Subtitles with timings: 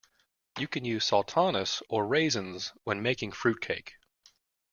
[0.57, 3.99] You can use sultanas or raisins when making fruitcake